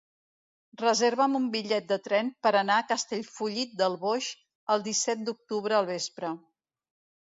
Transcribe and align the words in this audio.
Reserva'm 0.81 1.39
un 1.39 1.45
bitllet 1.57 1.91
de 1.91 1.99
tren 2.09 2.33
per 2.47 2.53
anar 2.63 2.79
a 2.79 2.87
Castellfollit 2.95 3.79
del 3.85 4.01
Boix 4.09 4.33
el 4.77 4.89
disset 4.93 5.27
d'octubre 5.29 5.83
al 5.83 5.95
vespre. 5.97 6.39